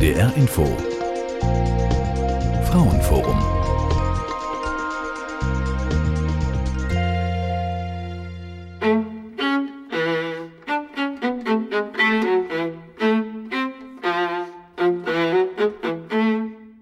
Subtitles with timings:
[0.00, 0.64] NDR Info.
[2.70, 3.38] Frauenforum.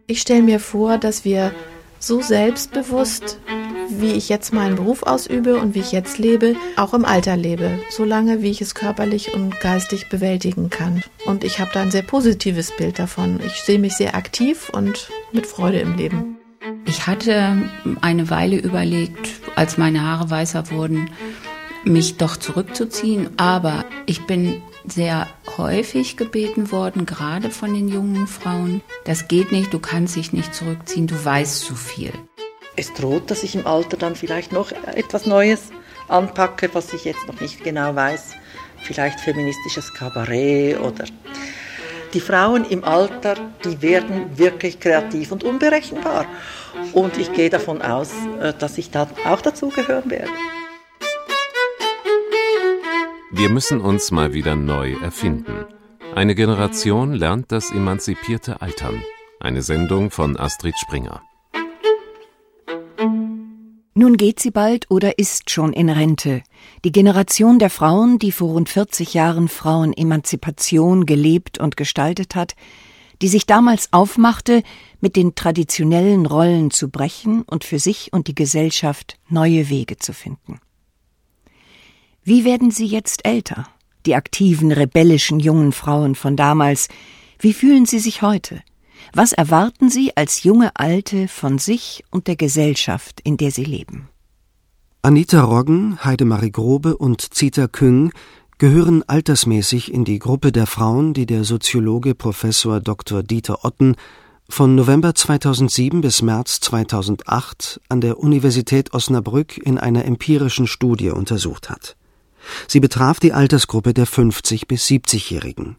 [0.06, 1.52] Ich stelle mir vor, dass wir
[1.98, 3.40] so selbstbewusst
[4.00, 7.78] wie ich jetzt meinen Beruf ausübe und wie ich jetzt lebe, auch im Alter lebe,
[7.90, 11.02] solange wie ich es körperlich und geistig bewältigen kann.
[11.26, 13.40] Und ich habe da ein sehr positives Bild davon.
[13.46, 16.36] Ich sehe mich sehr aktiv und mit Freude im Leben.
[16.84, 21.10] Ich hatte eine Weile überlegt, als meine Haare weißer wurden,
[21.84, 28.80] mich doch zurückzuziehen, aber ich bin sehr häufig gebeten worden, gerade von den jungen Frauen,
[29.04, 32.12] das geht nicht, du kannst dich nicht zurückziehen, du weißt zu viel
[32.78, 35.70] es droht, dass ich im Alter dann vielleicht noch etwas Neues
[36.08, 38.34] anpacke, was ich jetzt noch nicht genau weiß.
[38.82, 41.04] Vielleicht feministisches Kabarett oder
[42.14, 46.24] die Frauen im Alter, die werden wirklich kreativ und unberechenbar.
[46.92, 50.30] Und ich gehe davon aus, äh, dass ich da auch dazugehören werde.
[53.30, 55.66] Wir müssen uns mal wieder neu erfinden.
[56.14, 59.02] Eine Generation lernt das emanzipierte Altern.
[59.38, 61.27] Eine Sendung von Astrid Springer.
[63.98, 66.44] Nun geht sie bald oder ist schon in Rente.
[66.84, 72.54] Die Generation der Frauen, die vor rund 40 Jahren Frauenemanzipation gelebt und gestaltet hat,
[73.20, 74.62] die sich damals aufmachte,
[75.00, 80.12] mit den traditionellen Rollen zu brechen und für sich und die Gesellschaft neue Wege zu
[80.12, 80.60] finden.
[82.22, 83.66] Wie werden sie jetzt älter?
[84.06, 86.86] Die aktiven, rebellischen jungen Frauen von damals,
[87.40, 88.62] wie fühlen sie sich heute?
[89.12, 94.08] Was erwarten Sie als junge Alte von sich und der Gesellschaft, in der Sie leben?
[95.02, 98.12] Anita Roggen, Heidemarie Grobe und Zita Küng
[98.58, 103.22] gehören altersmäßig in die Gruppe der Frauen, die der Soziologe Professor Dr.
[103.22, 103.94] Dieter Otten
[104.48, 111.70] von November 2007 bis März 2008 an der Universität Osnabrück in einer empirischen Studie untersucht
[111.70, 111.96] hat.
[112.66, 115.76] Sie betraf die Altersgruppe der 50 bis 70-Jährigen.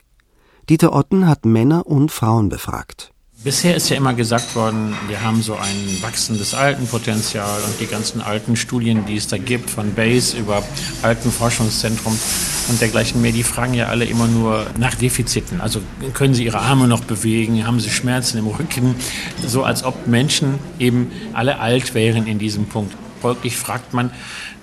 [0.70, 3.12] Dieter Otten hat Männer und Frauen befragt.
[3.44, 8.22] Bisher ist ja immer gesagt worden, wir haben so ein wachsendes Altenpotenzial und die ganzen
[8.22, 10.62] alten Studien, die es da gibt, von BASE über
[11.02, 12.16] Altenforschungszentrum
[12.68, 15.60] und dergleichen mehr, die fragen ja alle immer nur nach Defiziten.
[15.60, 15.82] Also
[16.14, 18.94] können sie ihre Arme noch bewegen, haben sie Schmerzen im Rücken,
[19.44, 22.96] so als ob Menschen eben alle alt wären in diesem Punkt.
[23.22, 24.12] Folglich fragt man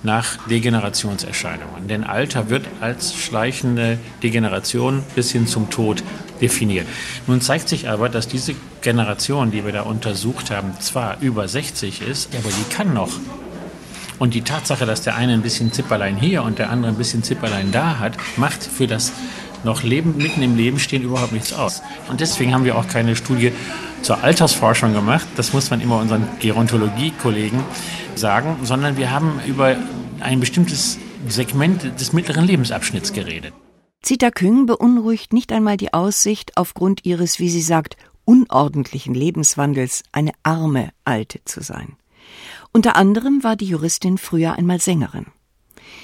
[0.03, 1.87] nach Degenerationserscheinungen.
[1.87, 6.03] Denn Alter wird als schleichende Degeneration bis hin zum Tod
[6.41, 6.87] definiert.
[7.25, 12.01] Nun zeigt sich aber, dass diese Generation, die wir da untersucht haben, zwar über 60
[12.01, 13.11] ist, aber die kann noch.
[14.19, 17.23] Und die Tatsache, dass der eine ein bisschen Zipperlein hier und der andere ein bisschen
[17.23, 19.11] Zipperlein da hat, macht für das
[19.63, 21.81] noch Leben, mitten im Leben stehen überhaupt nichts aus.
[22.09, 23.51] Und deswegen haben wir auch keine Studie
[24.01, 25.27] zur Altersforschung gemacht.
[25.35, 27.63] Das muss man immer unseren Gerontologie-Kollegen
[28.17, 29.75] sagen, sondern wir haben über
[30.19, 33.53] ein bestimmtes Segment des mittleren Lebensabschnitts geredet.
[34.01, 40.31] Zita Küng beunruhigt nicht einmal die Aussicht, aufgrund ihres, wie sie sagt, unordentlichen Lebenswandels eine
[40.43, 41.95] arme Alte zu sein.
[42.73, 45.27] Unter anderem war die Juristin früher einmal Sängerin.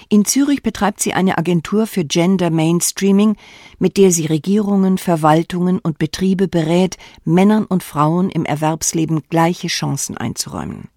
[0.10, 3.36] In Zürich betreibt sie eine Agentur für Gender Mainstreaming,
[3.80, 10.18] mit der sie Regierungen, Verwaltungen und Betriebe berät, Männern und Frauen im Erwerbsleben gleiche Chancen
[10.18, 10.90] einzuräumen.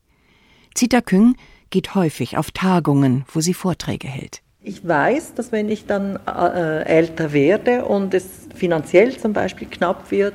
[0.76, 1.36] Zita Küng
[1.70, 4.42] geht häufig auf Tagungen, wo sie Vorträge hält.
[4.62, 10.10] Ich weiß, dass wenn ich dann äh, älter werde und es finanziell zum Beispiel knapp
[10.10, 10.34] wird,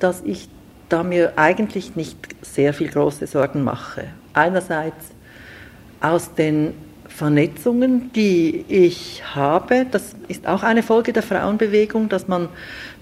[0.00, 0.48] dass ich
[0.88, 4.08] da mir eigentlich nicht sehr viel große Sorgen mache.
[4.32, 5.12] Einerseits
[6.00, 6.74] aus den
[7.06, 12.48] Vernetzungen, die ich habe, das ist auch eine Folge der Frauenbewegung, dass man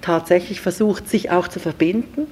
[0.02, 2.26] tatsächlich versucht, sich auch zu verbinden,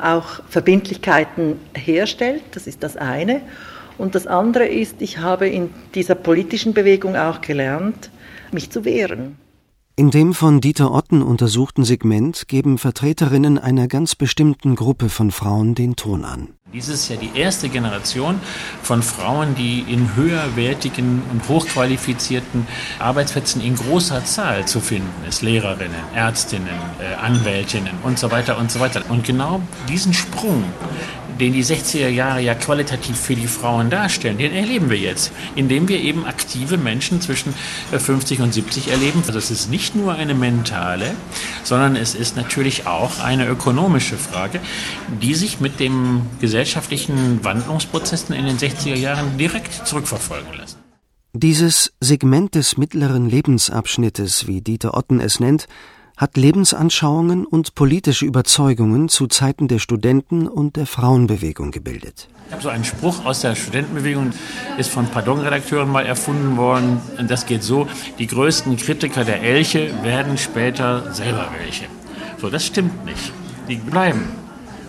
[0.00, 3.42] auch Verbindlichkeiten herstellt, das ist das eine.
[3.98, 8.10] Und das andere ist, ich habe in dieser politischen Bewegung auch gelernt,
[8.50, 9.36] mich zu wehren.
[10.00, 15.74] In dem von Dieter Otten untersuchten Segment geben Vertreterinnen einer ganz bestimmten Gruppe von Frauen
[15.74, 16.54] den Ton an.
[16.72, 18.40] Dies ist ja die erste Generation
[18.82, 22.66] von Frauen, die in höherwertigen und hochqualifizierten
[22.98, 25.42] Arbeitsplätzen in großer Zahl zu finden ist.
[25.42, 26.68] Lehrerinnen, Ärztinnen,
[26.98, 29.02] äh, Anwältinnen und so weiter und so weiter.
[29.10, 30.64] Und genau diesen Sprung
[31.40, 35.88] den die 60er Jahre ja qualitativ für die Frauen darstellen, den erleben wir jetzt, indem
[35.88, 37.54] wir eben aktive Menschen zwischen
[37.90, 39.22] 50 äh, und 70 erleben.
[39.26, 41.14] Also es ist nicht nur eine mentale,
[41.64, 44.60] sondern es ist natürlich auch eine ökonomische Frage,
[45.20, 50.78] die sich mit dem gesellschaftlichen Wandlungsprozessen in den 60er Jahren direkt zurückverfolgen lässt.
[51.32, 55.68] Dieses Segment des mittleren Lebensabschnittes, wie Dieter Otten es nennt,
[56.20, 62.28] hat Lebensanschauungen und politische Überzeugungen zu Zeiten der Studenten- und der Frauenbewegung gebildet.
[62.48, 64.32] Ich habe so einen Spruch aus der Studentenbewegung,
[64.76, 67.00] ist von Pardon-Redakteuren mal erfunden worden.
[67.16, 67.88] Und das geht so,
[68.18, 71.86] die größten Kritiker der Elche werden später selber welche.
[72.38, 73.32] So, das stimmt nicht.
[73.66, 74.24] Die bleiben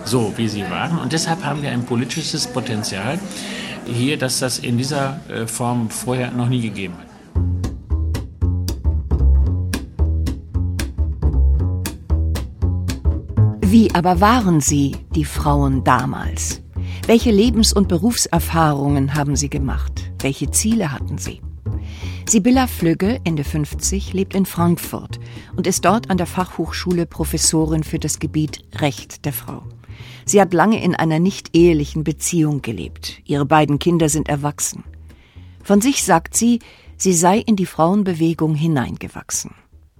[0.04, 1.00] so, wie sie waren.
[1.00, 3.19] Und deshalb haben wir ein politisches Potenzial
[3.86, 7.11] hier, dass das in dieser äh, Form vorher noch nie gegeben hat.
[13.71, 16.62] Wie aber waren Sie, die Frauen damals?
[17.07, 20.12] Welche Lebens- und Berufserfahrungen haben Sie gemacht?
[20.19, 21.39] Welche Ziele hatten Sie?
[22.27, 25.21] Sibylla Flügge, Ende 50, lebt in Frankfurt
[25.56, 29.63] und ist dort an der Fachhochschule Professorin für das Gebiet Recht der Frau.
[30.25, 33.21] Sie hat lange in einer nicht ehelichen Beziehung gelebt.
[33.24, 34.83] Ihre beiden Kinder sind erwachsen.
[35.63, 36.59] Von sich sagt sie,
[36.97, 39.51] sie sei in die Frauenbewegung hineingewachsen.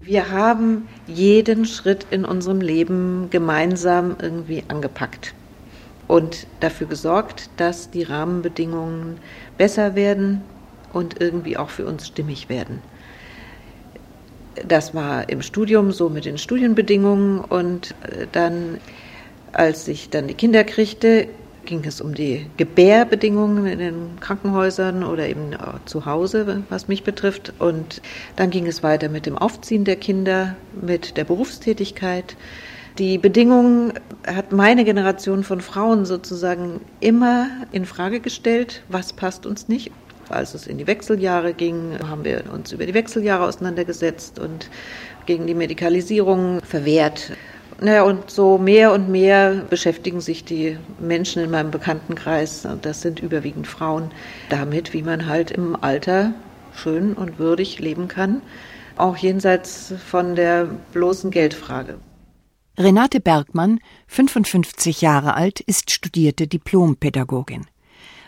[0.04, 5.36] Wir haben jeden Schritt in unserem Leben gemeinsam irgendwie angepackt
[6.08, 9.18] und dafür gesorgt, dass die Rahmenbedingungen
[9.60, 10.42] besser werden
[10.92, 12.82] und irgendwie auch für uns stimmig werden.
[14.68, 18.80] Das war im Studium so mit den Studienbedingungen und äh, dann
[19.54, 21.28] als ich dann die Kinder kriegte,
[21.66, 25.56] ging es um die Gebärbedingungen in den Krankenhäusern oder eben
[25.86, 27.54] zu Hause, was mich betrifft.
[27.60, 28.02] Und
[28.36, 32.36] dann ging es weiter mit dem Aufziehen der Kinder, mit der Berufstätigkeit.
[32.98, 33.94] Die Bedingungen
[34.28, 38.84] hat meine Generation von Frauen sozusagen immer in Frage gestellt.
[38.90, 39.92] Was passt uns nicht?
[40.30, 44.70] Als es in die Wechseljahre ging, haben wir uns über die Wechseljahre auseinandergesetzt und
[45.26, 47.32] gegen die Medikalisierung verwehrt.
[47.84, 53.20] Naja, und so mehr und mehr beschäftigen sich die Menschen in meinem Bekanntenkreis, das sind
[53.22, 54.12] überwiegend Frauen,
[54.50, 56.36] damit, wie man halt im Alter
[56.76, 58.44] schön und würdig leben kann,
[58.98, 61.98] auch jenseits von der bloßen Geldfrage.
[62.78, 67.66] Renate Bergmann, 55 Jahre alt, ist studierte Diplompädagogin.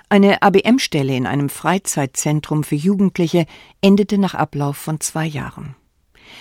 [0.09, 3.45] Eine ABM-Stelle in einem Freizeitzentrum für Jugendliche
[3.81, 5.75] endete nach Ablauf von zwei Jahren.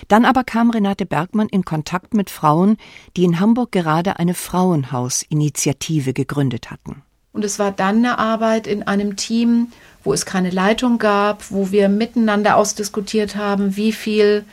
[0.09, 2.77] Dann aber kam Renate Bergmann in Kontakt mit Frauen,
[3.17, 7.03] die in Hamburg gerade eine Frauenhausinitiative gegründet hatten.
[7.33, 9.69] Und es war dann eine Arbeit in einem Team,
[10.05, 14.45] wo es keine Leitung gab, wo wir miteinander ausdiskutiert haben, wie viel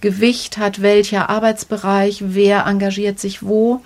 [0.00, 3.82] Gewicht hat welcher Arbeitsbereich, wer engagiert sich wo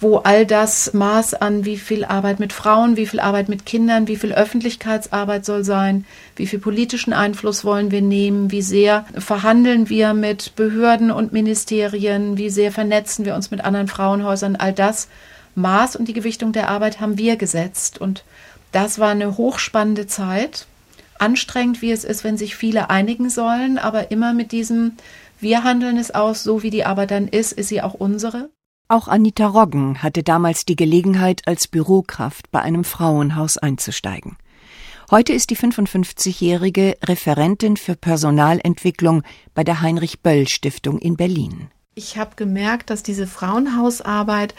[0.00, 4.08] wo all das Maß an, wie viel Arbeit mit Frauen, wie viel Arbeit mit Kindern,
[4.08, 6.04] wie viel Öffentlichkeitsarbeit soll sein,
[6.36, 12.36] wie viel politischen Einfluss wollen wir nehmen, wie sehr verhandeln wir mit Behörden und Ministerien,
[12.36, 15.08] wie sehr vernetzen wir uns mit anderen Frauenhäusern, all das
[15.54, 18.00] Maß und die Gewichtung der Arbeit haben wir gesetzt.
[18.00, 18.24] Und
[18.72, 20.66] das war eine hochspannende Zeit,
[21.18, 24.92] anstrengend wie es ist, wenn sich viele einigen sollen, aber immer mit diesem,
[25.40, 28.50] wir handeln es aus, so wie die Arbeit dann ist, ist sie auch unsere.
[28.86, 34.36] Auch Anita Roggen hatte damals die Gelegenheit, als Bürokraft bei einem Frauenhaus einzusteigen.
[35.10, 39.22] Heute ist die 55-jährige Referentin für Personalentwicklung
[39.54, 41.68] bei der Heinrich Böll Stiftung in Berlin.
[41.94, 44.54] Ich habe gemerkt, dass diese Frauenhausarbeit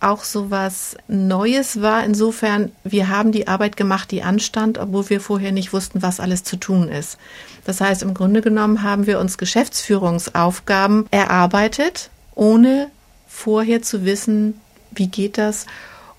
[0.00, 2.04] auch so was Neues war.
[2.04, 6.44] Insofern, wir haben die Arbeit gemacht, die anstand, obwohl wir vorher nicht wussten, was alles
[6.44, 7.16] zu tun ist.
[7.64, 12.90] Das heißt, im Grunde genommen haben wir uns Geschäftsführungsaufgaben erarbeitet, ohne
[13.32, 14.60] vorher zu wissen,
[14.90, 15.66] wie geht das.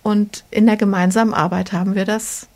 [0.02, 2.48] Und in der gemeinsamen Arbeit haben wir das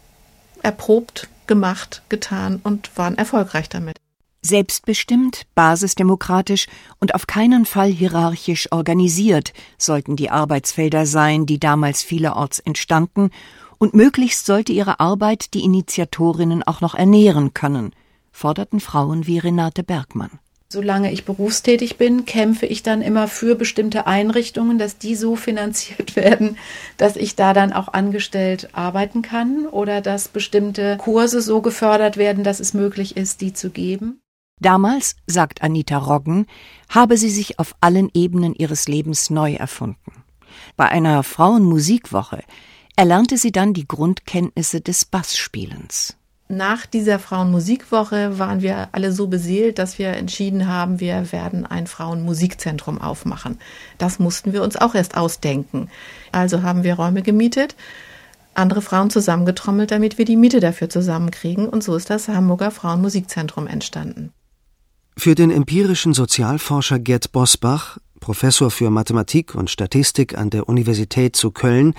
[0.64, 3.98] erprobt, gemacht, getan und waren erfolgreich damit.
[4.42, 6.68] Selbstbestimmt, basisdemokratisch
[7.00, 13.32] und auf keinen Fall hierarchisch organisiert sollten die Arbeitsfelder sein, die damals vielerorts entstanden,
[13.80, 17.94] und möglichst sollte ihre Arbeit die Initiatorinnen auch noch ernähren können,
[18.32, 20.40] forderten Frauen wie Renate Bergmann.
[20.70, 26.16] Solange ich berufstätig bin, kämpfe ich dann immer für bestimmte Einrichtungen, dass die so finanziert
[26.18, 26.58] werden,
[26.98, 32.44] dass ich da dann auch angestellt arbeiten kann oder dass bestimmte Kurse so gefördert werden,
[32.44, 34.20] dass es möglich ist, die zu geben.
[34.60, 36.48] Damals, sagt Anita Roggen,
[36.90, 40.12] habe sie sich auf allen Ebenen ihres Lebens neu erfunden.
[40.76, 42.44] Bei einer Frauenmusikwoche
[42.98, 46.17] erlernte sie dann die Grundkenntnisse des Bassspielens
[46.50, 51.88] nach dieser Frauenmusikwoche waren wir alle so beseelt, dass wir entschieden haben, wir werden ein
[51.88, 53.60] Frauenmusikzentrum aufmachen.
[53.98, 55.90] Das mussten wir uns auch erst ausdenken.
[56.32, 57.76] Also haben wir Räume gemietet,
[58.54, 61.68] andere Frauen zusammengetrommelt, damit wir die Miete dafür zusammenkriegen.
[61.68, 64.32] Und so ist das Hamburger Frauenmusikzentrum entstanden.
[65.18, 71.52] Für den empirischen Sozialforscher Gerd Bosbach, Professor für Mathematik und Statistik an der Universität zu
[71.52, 71.94] Köln,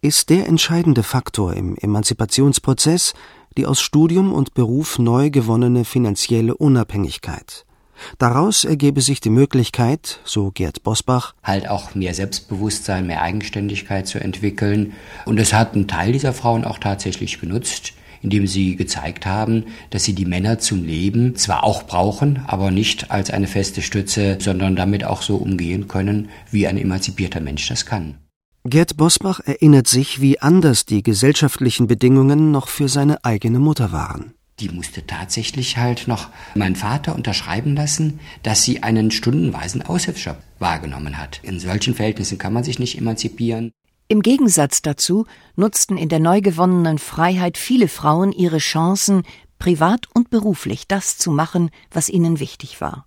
[0.00, 3.14] ist der entscheidende Faktor im Emanzipationsprozess
[3.56, 7.64] die aus Studium und Beruf neu gewonnene finanzielle Unabhängigkeit.
[8.18, 14.18] Daraus ergebe sich die Möglichkeit, so Gerd Bosbach, halt auch mehr Selbstbewusstsein, mehr Eigenständigkeit zu
[14.18, 14.94] entwickeln.
[15.26, 20.04] Und es hat ein Teil dieser Frauen auch tatsächlich genutzt, indem sie gezeigt haben, dass
[20.04, 24.76] sie die Männer zum Leben zwar auch brauchen, aber nicht als eine feste Stütze, sondern
[24.76, 28.16] damit auch so umgehen können, wie ein emanzipierter Mensch das kann.
[28.66, 34.32] Gerd Bosbach erinnert sich, wie anders die gesellschaftlichen Bedingungen noch für seine eigene Mutter waren.
[34.58, 41.18] Die musste tatsächlich halt noch meinen Vater unterschreiben lassen, dass sie einen stundenweisen Aushilfsjob wahrgenommen
[41.18, 41.40] hat.
[41.42, 43.70] In solchen Verhältnissen kann man sich nicht emanzipieren.
[44.08, 49.24] Im Gegensatz dazu nutzten in der neu gewonnenen Freiheit viele Frauen ihre Chancen,
[49.58, 53.06] privat und beruflich das zu machen, was ihnen wichtig war.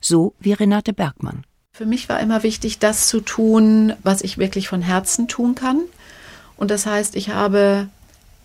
[0.00, 1.44] So wie Renate Bergmann.
[1.76, 5.82] Für mich war immer wichtig, das zu tun, was ich wirklich von Herzen tun kann.
[6.56, 7.88] Und das heißt, ich habe,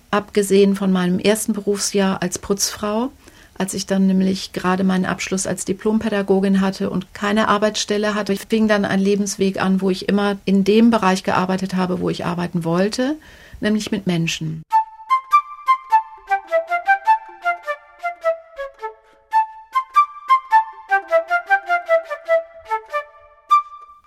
[0.09, 3.09] abgesehen von meinem ersten Berufsjahr als Putzfrau,
[3.57, 8.67] als ich dann nämlich gerade meinen Abschluss als Diplompädagogin hatte und keine Arbeitsstelle hatte, fing
[8.67, 12.65] dann ein Lebensweg an, wo ich immer in dem Bereich gearbeitet habe, wo ich arbeiten
[12.65, 13.15] wollte,
[13.61, 14.61] nämlich mit Menschen.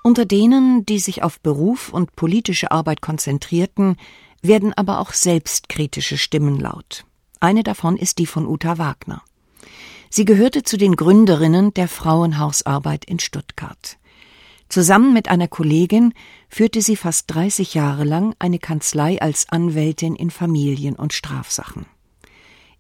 [0.07, 3.97] Unter denen, die sich auf Beruf und politische Arbeit konzentrierten,
[4.43, 7.07] werden aber auch selbstkritische Stimmen laut.
[7.41, 9.23] Eine davon ist die von Uta Wagner.
[10.11, 13.97] Sie gehörte zu den Gründerinnen der Frauenhausarbeit in Stuttgart.
[14.69, 16.13] Zusammen mit einer Kollegin
[16.51, 21.87] führte sie fast 30 Jahre lang eine Kanzlei als Anwältin in Familien- und Strafsachen.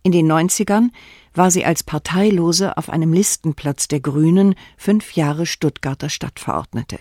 [0.02, 0.90] In den 90ern
[1.33, 6.99] war sie als Parteilose auf einem Listenplatz der Grünen fünf Jahre Stuttgarter Stadtverordnete.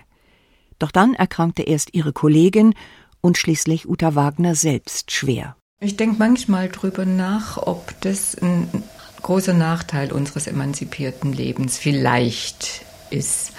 [0.84, 2.74] Doch dann erkrankte erst ihre Kollegin
[3.22, 5.56] und schließlich Uta Wagner selbst schwer.
[5.80, 8.84] Ich denke manchmal drüber nach, ob das ein
[9.22, 13.54] großer Nachteil unseres emanzipierten Lebens vielleicht ist.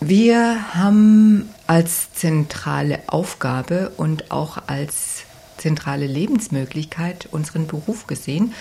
[0.00, 5.22] Wir haben als zentrale Aufgabe und auch als
[5.56, 8.52] zentrale Lebensmöglichkeit unseren Beruf gesehen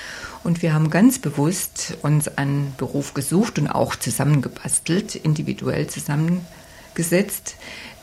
[0.46, 6.61] und wir haben ganz bewusst uns einen Beruf gesucht und auch zusammengebastelt, individuell zusammengebastelt
[6.96, 7.56] gesetzt,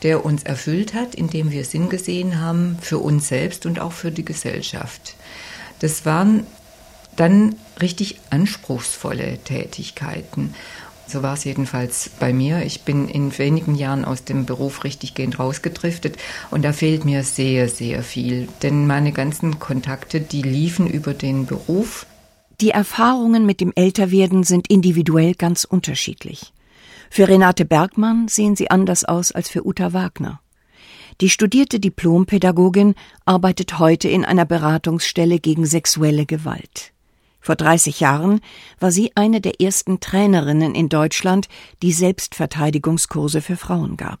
[0.03, 4.11] der uns erfüllt hat, indem wir Sinn gesehen haben für uns selbst und auch für
[4.11, 5.15] die Gesellschaft.
[5.79, 6.45] Das waren
[7.15, 10.53] dann richtig anspruchsvolle Tätigkeiten.
[11.07, 12.63] So war es jedenfalls bei mir.
[12.63, 16.17] Ich bin in wenigen Jahren aus dem Beruf richtig gehend rausgedriftet
[16.51, 18.47] und da fehlt mir sehr, sehr viel.
[18.61, 22.05] Denn meine ganzen Kontakte, die liefen über den Beruf.
[22.61, 26.53] Die Erfahrungen mit dem Älterwerden sind individuell ganz unterschiedlich.
[27.09, 30.41] Für Renate Bergmann sehen sie anders aus als für Uta Wagner.
[31.21, 36.93] Die studierte Diplompädagogin arbeitet heute in einer Beratungsstelle gegen sexuelle Gewalt.
[37.41, 38.41] Vor 30 Jahren
[38.79, 41.47] war sie eine der ersten Trainerinnen in Deutschland,
[41.81, 44.19] die Selbstverteidigungskurse für Frauen gab.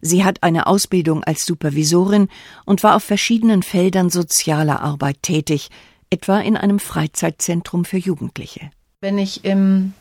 [0.00, 2.28] Sie hat eine Ausbildung als Supervisorin
[2.64, 5.70] und war auf verschiedenen Feldern sozialer Arbeit tätig,
[6.10, 8.70] etwa in einem Freizeitzentrum für Jugendliche.
[9.00, 9.94] Wenn ich im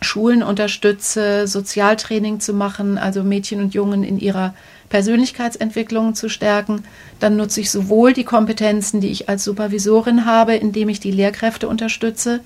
[0.00, 4.54] Schulen unterstütze, Sozialtraining zu machen, also Mädchen und Jungen in ihrer
[4.88, 6.84] Persönlichkeitsentwicklung zu stärken.
[7.20, 11.68] Dann nutze ich sowohl die Kompetenzen, die ich als Supervisorin habe, indem ich die Lehrkräfte
[11.68, 12.40] unterstütze,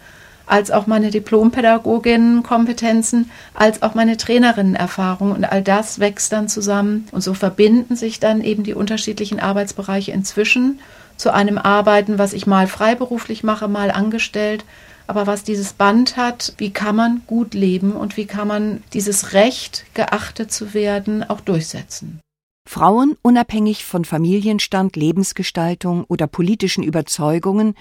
[0.46, 5.32] als auch meine Diplompädagoginnen-Kompetenzen, als auch meine Trainerinnen-Erfahrung.
[5.32, 7.06] Und all das wächst dann zusammen.
[7.12, 10.80] Und so verbinden sich dann eben die unterschiedlichen Arbeitsbereiche inzwischen
[11.16, 14.64] zu einem Arbeiten, was ich mal freiberuflich mache, mal angestellt,
[15.12, 19.34] aber was dieses Band hat, wie kann man gut leben und wie kann man dieses
[19.34, 22.18] Recht, geachtet zu werden, auch durchsetzen.
[22.66, 27.74] Frauen, unabhängig von Familienstand, Lebensgestaltung oder politischen Überzeugungen,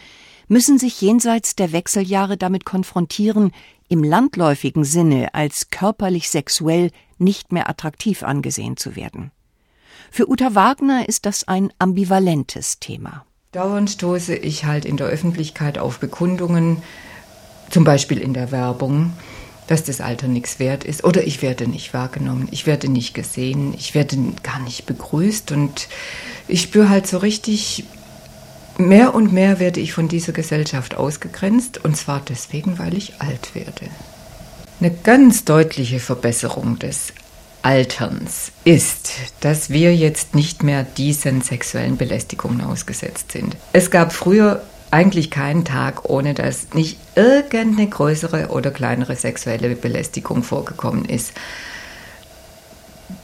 [0.49, 3.53] müssen sich jenseits der Wechseljahre damit konfrontieren,
[3.87, 9.31] im landläufigen Sinne als körperlich sexuell nicht mehr attraktiv angesehen zu werden.
[10.11, 13.25] Für Uta Wagner ist das ein ambivalentes Thema.
[13.53, 16.83] Dauernd stoße ich halt in der Öffentlichkeit auf Bekundungen,
[17.71, 19.13] zum Beispiel in der Werbung,
[19.67, 23.73] dass das Alter nichts wert ist oder ich werde nicht wahrgenommen, ich werde nicht gesehen,
[23.77, 25.87] ich werde gar nicht begrüßt und
[26.47, 27.85] ich spüre halt so richtig,
[28.77, 33.55] mehr und mehr werde ich von dieser Gesellschaft ausgegrenzt und zwar deswegen, weil ich alt
[33.55, 33.87] werde.
[34.79, 37.13] Eine ganz deutliche Verbesserung des
[37.61, 43.55] Alterns ist, dass wir jetzt nicht mehr diesen sexuellen Belästigungen ausgesetzt sind.
[43.71, 50.43] Es gab früher eigentlich keinen Tag, ohne dass nicht irgendeine größere oder kleinere sexuelle Belästigung
[50.43, 51.31] vorgekommen ist.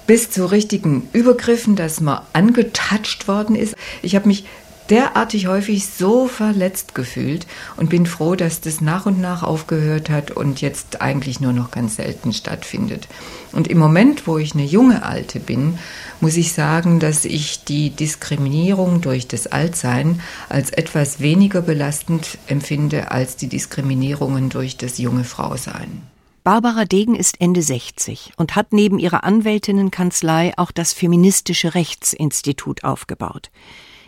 [0.08, 3.76] Bis zu richtigen Übergriffen, dass man angetatscht worden ist.
[4.02, 4.46] Ich habe mich
[4.90, 7.46] derartig häufig so verletzt gefühlt
[7.76, 11.72] und bin froh, dass das nach und nach aufgehört hat und jetzt eigentlich nur noch
[11.72, 13.08] ganz selten stattfindet.
[13.52, 15.78] Und im Moment, wo ich eine junge Alte bin,
[16.22, 23.12] muss ich sagen, dass ich die Diskriminierung durch das Altsein als etwas weniger belastend empfinde
[23.12, 26.04] als die Diskriminierungen durch das junge Frausein.
[26.44, 33.52] Barbara Degen ist Ende 60 und hat neben ihrer Anwältinnenkanzlei auch das Feministische Rechtsinstitut aufgebaut.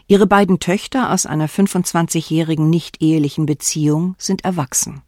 [0.08, 5.02] Ihre beiden Töchter aus einer 25-jährigen nicht-ehelichen Beziehung sind erwachsen.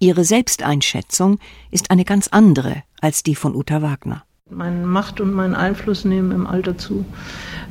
[0.00, 1.38] Ihre Selbsteinschätzung
[1.70, 4.24] ist eine ganz andere als die von Uta Wagner.
[4.52, 7.04] Meine Macht und mein Einfluss nehmen im Alter zu.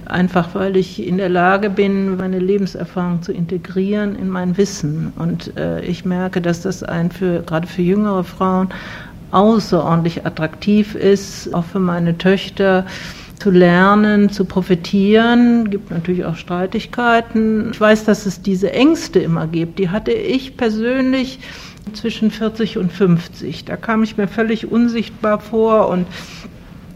[0.05, 5.11] Einfach weil ich in der Lage bin, meine Lebenserfahrung zu integrieren in mein Wissen.
[5.17, 8.69] Und äh, ich merke, dass das ein für, gerade für jüngere Frauen
[9.31, 12.85] außerordentlich attraktiv ist, auch für meine Töchter
[13.39, 15.69] zu lernen, zu profitieren.
[15.69, 17.71] Gibt natürlich auch Streitigkeiten.
[17.71, 19.79] Ich weiß, dass es diese Ängste immer gibt.
[19.79, 21.39] Die hatte ich persönlich
[21.91, 23.65] zwischen 40 und 50.
[23.65, 26.07] Da kam ich mir völlig unsichtbar vor und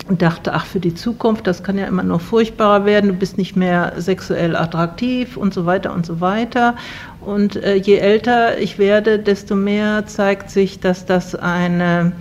[0.10, 3.56] dachte, ach, für die Zukunft, das kann ja immer noch furchtbarer werden, du bist nicht
[3.56, 6.76] mehr sexuell attraktiv und so weiter und so weiter.
[7.22, 12.12] Und äh, je älter ich werde, desto mehr zeigt sich, dass das eine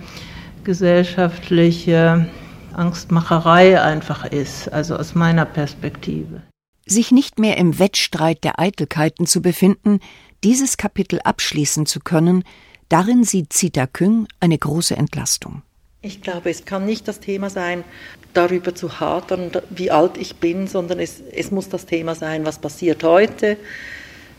[0.63, 2.27] gesellschaftliche
[2.73, 6.41] Angstmacherei einfach ist, also aus meiner Perspektive.
[6.85, 9.99] Sich nicht mehr im Wettstreit der Eitelkeiten zu befinden,
[10.43, 12.43] dieses Kapitel abschließen zu können,
[12.89, 15.63] darin sieht Zita Küng eine große Entlastung.
[16.05, 17.85] Ich glaube, es kann nicht das Thema sein,
[18.33, 22.59] darüber zu hadern, wie alt ich bin, sondern es, es muss das Thema sein, was
[22.59, 23.55] passiert heute,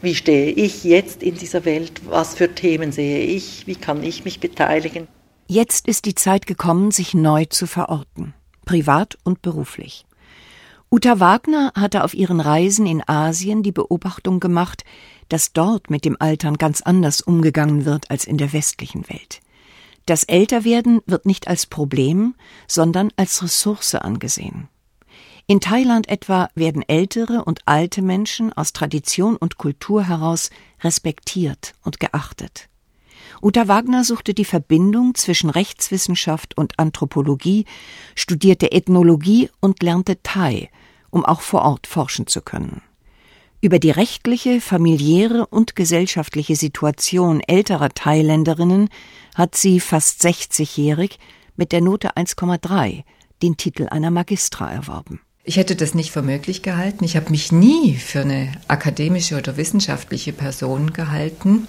[0.03, 4.27] wie stehe ich jetzt in dieser Welt, was für Themen sehe ich, wie kann ich
[4.27, 5.09] mich beteiligen.
[5.47, 8.35] Jetzt ist die Zeit gekommen, sich neu zu verorten,
[8.67, 10.05] privat und beruflich.
[10.91, 14.85] Uta Wagner hatte auf ihren Reisen in Asien die Beobachtung gemacht,
[15.31, 19.41] dass dort mit dem Altern ganz anders umgegangen wird als in der westlichen Welt.
[20.07, 22.35] Das Älterwerden wird nicht als Problem,
[22.69, 24.69] sondern als Ressource angesehen.
[25.47, 30.51] In Thailand etwa werden ältere und alte Menschen aus Tradition und Kultur heraus
[30.83, 32.69] respektiert und geachtet.
[33.43, 37.67] Uta Wagner suchte die Verbindung zwischen Rechtswissenschaft und Anthropologie,
[38.15, 40.71] studierte Ethnologie und lernte Thai,
[41.11, 42.81] um auch vor Ort forschen zu können.
[43.65, 48.91] Über die rechtliche, familiäre und gesellschaftliche Situation älterer Thailänderinnen
[49.35, 51.19] hat sie fast 60-jährig
[51.57, 53.05] mit der Note 1,3
[53.43, 55.23] den Titel einer Magistra erworben.
[55.45, 57.05] Ich hätte das nicht für möglich gehalten.
[57.05, 61.67] Ich habe mich nie für eine akademische oder wissenschaftliche Person gehalten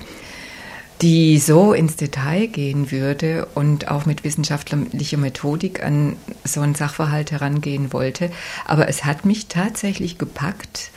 [1.02, 7.32] die so ins Detail gehen würde und auch mit wissenschaftlicher Methodik an so einen Sachverhalt
[7.32, 8.32] herangehen wollte.
[8.66, 10.92] Aber es hat mich tatsächlich gepackt.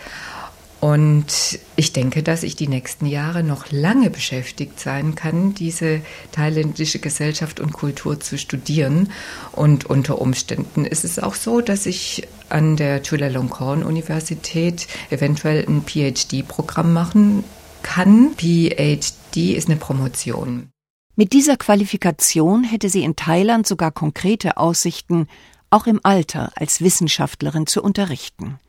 [0.80, 7.00] Und ich denke, dass ich die nächsten Jahre noch lange beschäftigt sein kann, diese thailändische
[7.00, 9.10] Gesellschaft und Kultur zu studieren.
[9.50, 15.82] Und unter Umständen ist es auch so, dass ich an der Chulalongkorn Universität eventuell ein
[15.82, 17.42] PhD-Programm machen
[17.82, 18.34] kann.
[18.36, 20.68] PhD ist eine Promotion.
[21.16, 25.26] Mit dieser Qualifikation hätte sie in Thailand sogar konkrete Aussichten,
[25.70, 28.60] auch im Alter als Wissenschaftlerin zu unterrichten.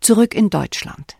[0.00, 1.17] Zurück in Deutschland.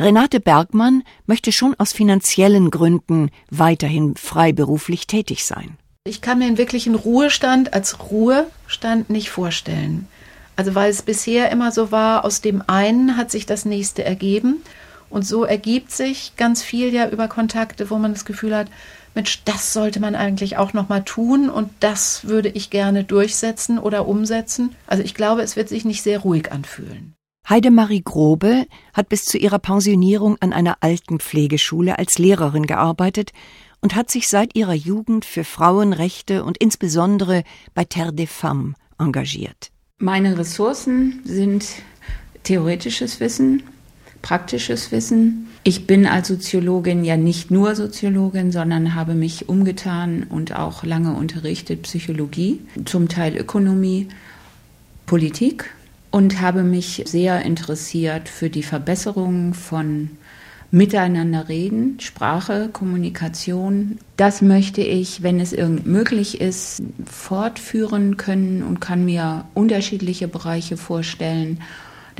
[0.00, 5.76] Renate Bergmann möchte schon aus finanziellen Gründen weiterhin freiberuflich tätig sein.
[6.04, 10.08] Ich kann mir einen wirklichen Ruhestand als Ruhestand nicht vorstellen.
[10.56, 14.62] Also weil es bisher immer so war, aus dem einen hat sich das nächste ergeben
[15.10, 18.68] und so ergibt sich ganz viel ja über Kontakte, wo man das Gefühl hat,
[19.14, 23.78] Mensch, das sollte man eigentlich auch noch mal tun und das würde ich gerne durchsetzen
[23.78, 24.74] oder umsetzen.
[24.86, 27.12] Also ich glaube, es wird sich nicht sehr ruhig anfühlen.
[27.50, 33.32] Heidemarie Grobe hat bis zu ihrer Pensionierung an einer Altenpflegeschule als Lehrerin gearbeitet
[33.80, 37.42] und hat sich seit ihrer Jugend für Frauenrechte und insbesondere
[37.74, 39.72] bei Terre des Femmes engagiert.
[39.98, 41.66] Meine Ressourcen sind
[42.44, 43.64] theoretisches Wissen,
[44.22, 45.48] praktisches Wissen.
[45.64, 51.14] Ich bin als Soziologin ja nicht nur Soziologin, sondern habe mich umgetan und auch lange
[51.14, 54.06] unterrichtet Psychologie, zum Teil Ökonomie,
[55.06, 55.74] Politik
[56.10, 60.10] und habe mich sehr interessiert für die Verbesserung von
[60.72, 63.98] Miteinander reden, Sprache, Kommunikation.
[64.16, 70.76] Das möchte ich, wenn es irgend möglich ist, fortführen können und kann mir unterschiedliche Bereiche
[70.76, 71.60] vorstellen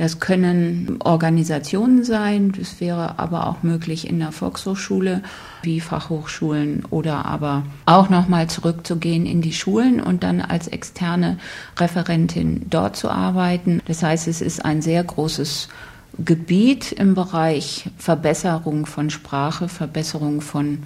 [0.01, 5.21] das können Organisationen sein, das wäre aber auch möglich in der Volkshochschule
[5.61, 11.37] wie Fachhochschulen oder aber auch nochmal zurückzugehen in die Schulen und dann als externe
[11.77, 13.79] Referentin dort zu arbeiten.
[13.85, 15.69] Das heißt, es ist ein sehr großes
[16.17, 20.79] Gebiet im Bereich Verbesserung von Sprache, Verbesserung von,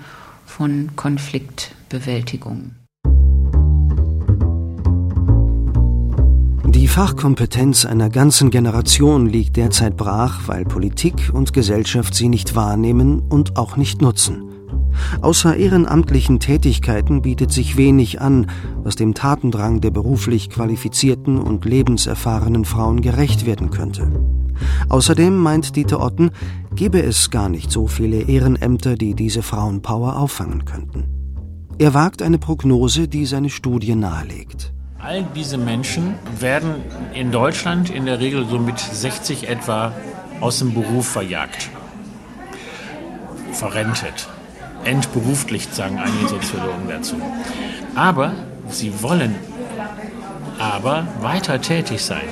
[0.45, 2.71] von Konfliktbewältigung.
[6.85, 13.23] Die Fachkompetenz einer ganzen Generation liegt derzeit brach, weil Politik und Gesellschaft sie nicht wahrnehmen
[13.27, 14.43] und auch nicht nutzen.
[15.19, 18.51] Außer ehrenamtlichen Tätigkeiten bietet sich wenig an,
[18.83, 24.07] was dem Tatendrang der beruflich qualifizierten und lebenserfahrenen Frauen gerecht werden könnte.
[24.87, 26.29] Außerdem meint Dieter Otten,
[26.75, 31.05] gebe es gar nicht so viele Ehrenämter, die diese Frauenpower auffangen könnten.
[31.79, 34.74] Er wagt eine Prognose, die seine Studie nahelegt.
[35.05, 39.91] All diese Menschen werden in Deutschland in der Regel so mit 60 etwa
[40.41, 41.69] aus dem Beruf verjagt,
[43.51, 44.27] verrentet
[44.83, 47.17] entberuflicht, sagen einige Soziologen dazu.
[47.93, 48.33] Aber
[48.67, 49.35] sie wollen
[50.57, 52.27] aber weiter tätig sein.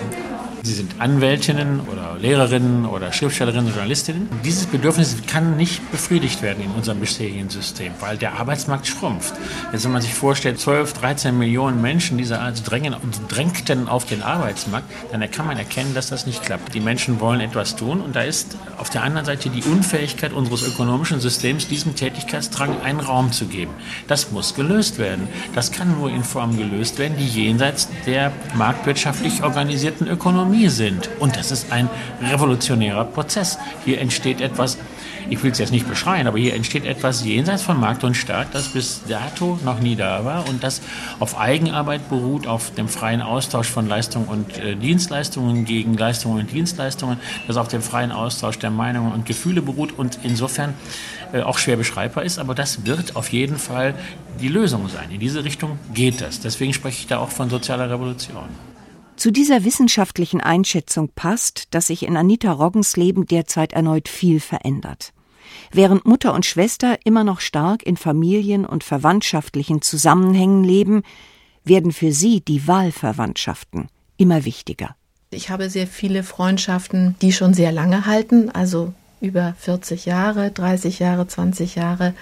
[0.64, 4.30] Sie sind Anwältinnen oder Lehrerinnen oder Schriftstellerinnen, Journalistinnen.
[4.46, 9.34] Dieses Bedürfnis kann nicht befriedigt werden in unserem bisherigen System, weil der Arbeitsmarkt schrumpft.
[9.74, 12.96] Jetzt, wenn man sich vorstellt, 12, 13 Millionen Menschen dieser Art drängen
[13.28, 16.74] drängten auf den Arbeitsmarkt, dann kann man erkennen, dass das nicht klappt.
[16.74, 20.66] Die Menschen wollen etwas tun und da ist auf der anderen Seite die Unfähigkeit unseres
[20.66, 23.74] ökonomischen Systems, diesem Tätigkeitsdrang einen Raum zu geben.
[24.08, 25.28] Das muss gelöst werden.
[25.56, 31.10] Das kann nur in Formen gelöst werden, die jenseits der marktwirtschaftlich organisierten Ökonomie sind.
[31.20, 31.90] Und das ist ein
[32.22, 33.58] revolutionärer Prozess.
[33.86, 34.78] Hier entsteht etwas,
[35.30, 38.54] ich will es jetzt nicht beschreien, aber hier entsteht etwas jenseits von Markt und Staat,
[38.54, 40.82] das bis dato noch nie da war und das
[41.20, 46.52] auf Eigenarbeit beruht, auf dem freien Austausch von Leistungen und äh, Dienstleistungen gegen Leistungen und
[46.52, 50.74] Dienstleistungen, das auf dem freien Austausch der Meinungen und Gefühle beruht und insofern
[51.32, 53.96] äh, auch schwer beschreibbar ist, aber das wird auf jeden Fall
[54.42, 55.12] die Lösung sein.
[55.12, 56.40] In diese Richtung geht das.
[56.40, 58.73] Deswegen spreche ich da auch von sozialer Revolution.
[59.24, 65.14] Zu dieser wissenschaftlichen Einschätzung passt, dass sich in Anita Roggens Leben derzeit erneut viel verändert.
[65.72, 71.04] Während Mutter und Schwester immer noch stark in Familien und verwandtschaftlichen Zusammenhängen leben,
[71.64, 74.94] werden für sie die Wahlverwandtschaften immer wichtiger.
[75.30, 81.00] Ich habe sehr viele Freundschaften, die schon sehr lange halten, also über 40 Jahre, 30
[81.00, 82.14] Jahre, 20 Jahre.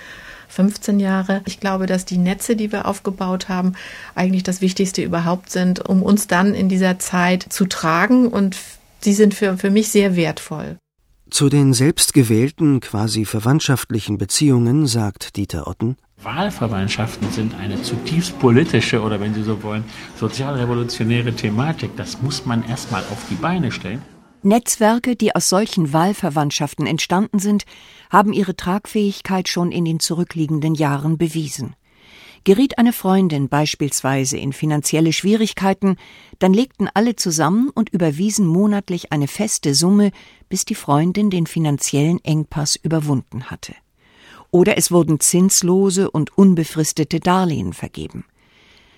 [0.51, 1.41] 15 Jahre.
[1.45, 3.73] Ich glaube, dass die Netze, die wir aufgebaut haben,
[4.15, 8.57] eigentlich das Wichtigste überhaupt sind, um uns dann in dieser Zeit zu tragen und
[8.99, 10.77] sie sind für, für mich sehr wertvoll.
[11.29, 19.19] Zu den selbstgewählten, quasi verwandtschaftlichen Beziehungen sagt Dieter Otten, Wahlverwandtschaften sind eine zutiefst politische oder
[19.19, 19.83] wenn Sie so wollen,
[20.17, 21.95] sozialrevolutionäre Thematik.
[21.95, 24.03] Das muss man erstmal auf die Beine stellen.
[24.43, 27.63] Netzwerke, die aus solchen Wahlverwandtschaften entstanden sind,
[28.11, 31.75] haben ihre Tragfähigkeit schon in den zurückliegenden Jahren bewiesen.
[32.43, 35.95] Geriet eine Freundin beispielsweise in finanzielle Schwierigkeiten,
[36.39, 40.11] dann legten alle zusammen und überwiesen monatlich eine feste Summe,
[40.49, 43.75] bis die Freundin den finanziellen Engpass überwunden hatte.
[44.49, 48.25] Oder es wurden zinslose und unbefristete Darlehen vergeben.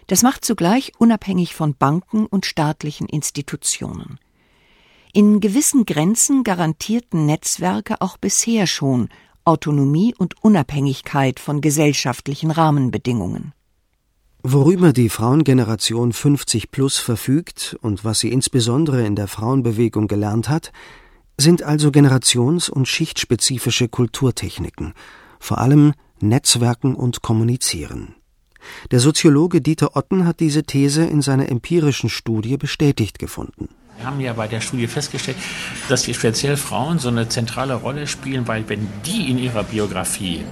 [0.08, 4.20] Das macht zugleich unabhängig von Banken und staatlichen Institutionen.
[5.16, 9.10] In gewissen Grenzen garantierten Netzwerke auch bisher schon
[9.46, 13.54] Autonomie und Unabhängigkeit von gesellschaftlichen Rahmenbedingungen.
[14.42, 20.72] Worüber die Frauengeneration 50 plus verfügt und was sie insbesondere in der Frauenbewegung gelernt hat,
[21.38, 24.96] sind also generations- und schichtspezifische Kulturtechniken,
[25.40, 28.16] vor allem Netzwerken und Kommunizieren.
[28.90, 33.70] Der Soziologe Dieter Otten hat diese These in seiner empirischen Studie bestätigt gefunden.
[33.98, 35.38] Wir haben ja bei der Studie festgestellt,
[35.88, 40.44] dass die speziell Frauen so eine zentrale Rolle spielen, weil wenn die in ihrer Biografie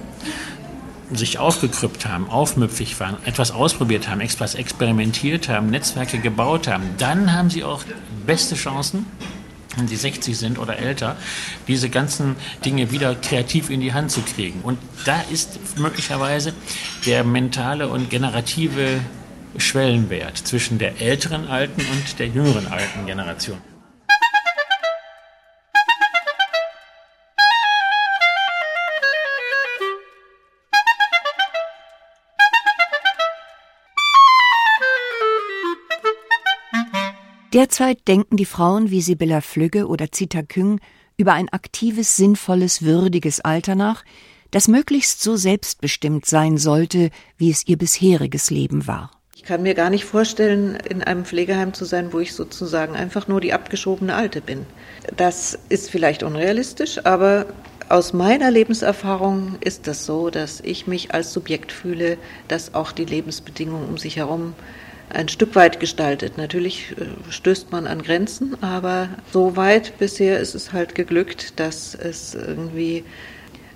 [1.12, 7.32] sich aufgekrüppt haben, aufmüpfig waren, etwas ausprobiert haben, etwas experimentiert haben, Netzwerke gebaut haben, dann
[7.32, 7.84] haben sie auch
[8.26, 9.06] beste Chancen,
[9.76, 11.16] wenn sie 60 sind oder älter,
[11.68, 14.60] diese ganzen Dinge wieder kreativ in die Hand zu kriegen.
[14.62, 16.54] Und da ist möglicherweise
[17.06, 19.00] der mentale und generative
[19.56, 23.58] Schwellenwert zwischen der älteren alten und der jüngeren alten Generation.
[37.52, 40.80] Derzeit denken die Frauen wie Sibylla Flügge oder Zita Küng
[41.18, 44.04] über ein aktives, sinnvolles, würdiges Alter nach,
[44.50, 49.21] das möglichst so selbstbestimmt sein sollte, wie es ihr bisheriges Leben war.
[49.42, 53.26] Ich kann mir gar nicht vorstellen, in einem Pflegeheim zu sein, wo ich sozusagen einfach
[53.26, 54.66] nur die abgeschobene Alte bin.
[55.16, 57.46] Das ist vielleicht unrealistisch, aber
[57.88, 63.04] aus meiner Lebenserfahrung ist das so, dass ich mich als Subjekt fühle, das auch die
[63.04, 64.54] Lebensbedingungen um sich herum
[65.10, 66.38] ein Stück weit gestaltet.
[66.38, 71.96] Natürlich äh, stößt man an Grenzen, aber so weit bisher ist es halt geglückt, dass
[71.96, 73.02] es irgendwie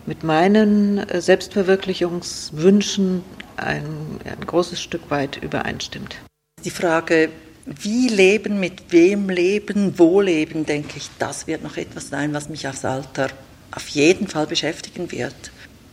[0.06, 3.24] mit meinen äh, Selbstverwirklichungswünschen
[3.56, 6.16] ein, ein großes Stück weit übereinstimmt.
[6.64, 7.30] Die Frage,
[7.66, 12.48] wie leben, mit wem leben, wo leben, denke ich, das wird noch etwas sein, was
[12.48, 13.28] mich aufs Alter
[13.72, 15.50] auf jeden Fall beschäftigen wird.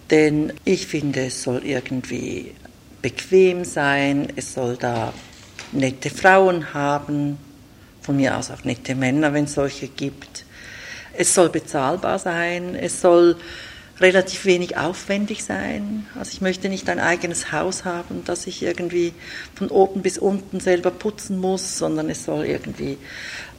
[0.10, 2.52] Denn ich finde, es soll irgendwie
[3.02, 5.14] bequem sein, es soll da
[5.72, 7.38] nette Frauen haben,
[8.02, 10.46] von mir aus auch nette Männer, wenn es solche gibt.
[11.14, 13.36] Es soll bezahlbar sein, es soll
[14.00, 16.08] relativ wenig aufwendig sein.
[16.18, 19.14] Also ich möchte nicht ein eigenes Haus haben, das ich irgendwie
[19.56, 22.98] von oben bis unten selber putzen muss, sondern es soll irgendwie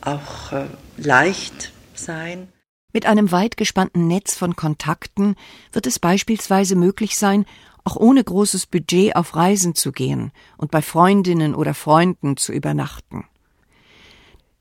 [0.01, 0.67] auch äh,
[0.97, 2.49] leicht sein.
[2.93, 5.37] Mit einem weit gespannten Netz von Kontakten
[5.73, 7.45] wird es beispielsweise möglich sein,
[7.85, 13.25] auch ohne großes Budget auf Reisen zu gehen und bei Freundinnen oder Freunden zu übernachten.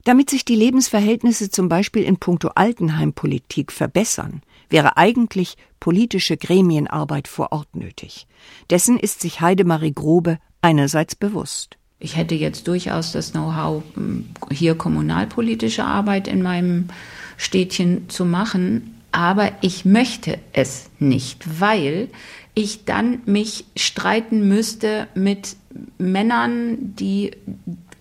[0.03, 4.41] Damit sich die Lebensverhältnisse zum Beispiel in puncto Altenheimpolitik verbessern,
[4.73, 8.27] wäre eigentlich politische Gremienarbeit vor Ort nötig.
[8.69, 11.77] Dessen ist sich Heidemarie Grobe einerseits bewusst.
[11.99, 16.89] Ich hätte jetzt durchaus das Know-how, hm, hier kommunalpolitische Arbeit in meinem
[17.37, 22.09] Städtchen zu machen, aber ich möchte es nicht, weil
[22.55, 25.55] ich dann mich streiten müsste mit
[25.97, 27.31] Männern, die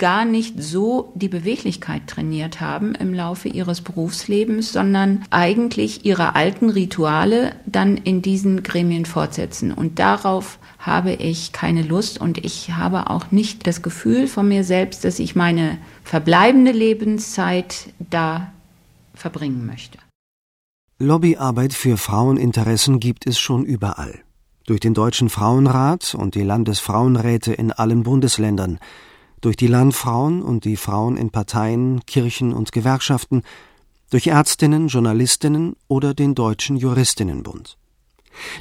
[0.03, 6.71] gar nicht so die Beweglichkeit trainiert haben im Laufe ihres Berufslebens, sondern eigentlich ihre alten
[6.71, 9.71] Rituale dann in diesen Gremien fortsetzen.
[9.71, 14.65] Und darauf habe ich keine Lust und ich habe auch nicht das Gefühl von mir
[14.65, 18.53] selbst, dass ich meine verbleibende Lebenszeit da
[19.15, 19.99] verbringen möchte.
[20.99, 24.19] Lobbyarbeit für Fraueninteressen gibt es schon überall.
[24.67, 28.81] Durch den Deutschen Frauenrat und die Landesfrauenräte in allen Bundesländern,
[29.43, 33.43] durch die Landfrauen und die Frauen in Parteien, Kirchen und Gewerkschaften,
[34.09, 37.77] durch Ärztinnen, Journalistinnen oder den Deutschen Juristinnenbund.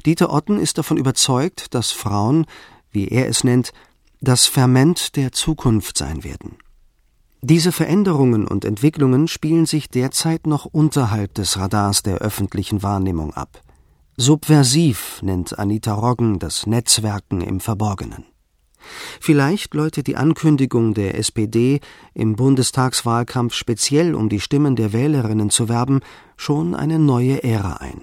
[0.06, 2.46] Dieter Otten ist davon überzeugt, dass Frauen,
[2.92, 3.72] wie er es nennt,
[4.20, 6.58] das Ferment der Zukunft sein werden.
[7.42, 13.64] Diese Veränderungen und Entwicklungen spielen sich derzeit noch unterhalb des Radars der öffentlichen Wahrnehmung ab.
[14.16, 18.26] Subversiv nennt Anita Roggen das Netzwerken im Verborgenen.
[19.20, 21.80] Vielleicht läutet die Ankündigung der SPD,
[22.14, 26.02] im Bundestagswahlkampf speziell um die Stimmen der Wählerinnen zu werben,
[26.38, 28.02] schon eine neue Ära ein.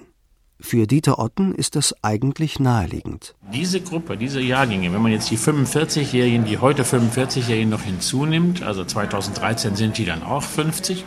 [0.61, 3.33] Für Dieter Otten ist das eigentlich naheliegend.
[3.53, 8.83] Diese Gruppe, diese Jahrgänge, wenn man jetzt die 45-Jährigen, die heute 45-Jährigen noch hinzunimmt, also
[8.83, 11.05] 2013 sind die dann auch 50,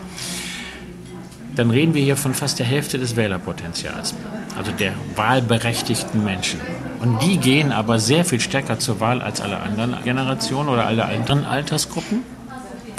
[1.55, 4.15] dann reden wir hier von fast der Hälfte des Wählerpotenzials,
[4.57, 6.59] also der wahlberechtigten Menschen.
[7.03, 11.05] Und die gehen aber sehr viel stärker zur Wahl als alle anderen Generationen oder alle
[11.05, 12.23] anderen Altersgruppen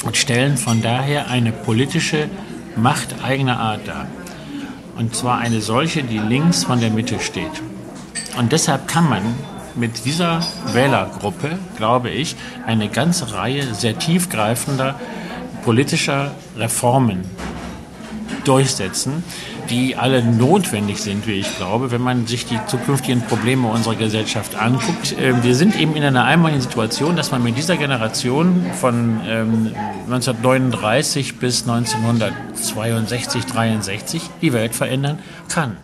[0.04, 2.28] und stellen von daher eine politische
[2.76, 4.08] Macht eigener Art dar.
[4.98, 7.62] Und zwar eine solche, die links von der Mitte steht.
[8.38, 9.22] Und deshalb kann man
[9.76, 10.42] mit dieser
[10.74, 12.36] Wählergruppe, glaube ich,
[12.66, 15.00] eine ganze Reihe sehr tiefgreifender
[15.64, 17.24] politischer Reformen
[18.44, 19.24] durchsetzen,
[19.70, 24.56] die alle notwendig sind, wie ich glaube, wenn man sich die zukünftigen Probleme unserer Gesellschaft
[24.56, 25.16] anguckt.
[25.20, 31.32] Ähm, wir sind eben in einer einmaligen Situation, dass man mit dieser Generation von 1939
[31.32, 35.18] ähm, bis 1962, 63 die Welt verändern
[35.50, 35.78] kann.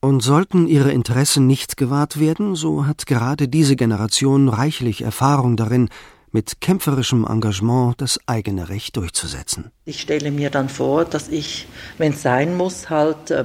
[0.00, 5.88] Und sollten ihre Interessen nicht gewahrt werden, so hat gerade diese Generation reichlich Erfahrung darin,
[6.36, 9.70] mit kämpferischem Engagement das eigene Recht durchzusetzen.
[9.86, 13.44] Ich stelle mir dann vor, dass ich, wenn es sein muss, halt äh,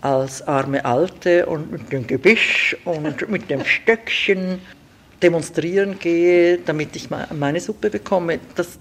[0.00, 4.60] als arme Alte und mit dem Gebüsch und mit dem Stöckchen
[5.22, 8.38] demonstrieren gehe, damit ich meine Suppe bekomme.
[8.54, 8.78] Das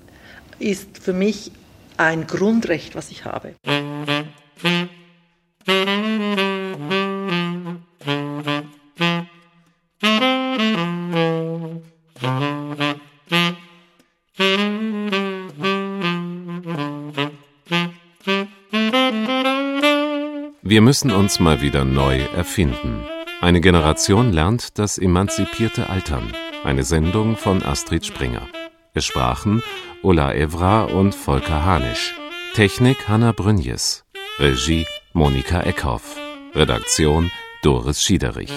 [0.60, 1.52] ist für mich
[1.98, 3.56] ein Grundrecht, was ich habe.
[20.74, 23.06] Wir müssen uns mal wieder neu erfinden.
[23.42, 26.34] Eine Generation lernt das emanzipierte Altern.
[26.64, 28.48] Eine Sendung von Astrid Springer.
[28.96, 29.62] Es sprachen
[30.02, 32.16] Ulla Evra und Volker Hanisch.
[32.56, 34.04] Technik Hanna Brünjes.
[34.40, 36.18] Regie Monika Eckhoff.
[36.56, 37.30] Redaktion
[37.62, 38.52] Doris Schiederich.